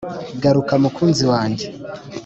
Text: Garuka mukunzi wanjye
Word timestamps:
Garuka 0.41 0.73
mukunzi 0.83 1.23
wanjye 1.31 1.65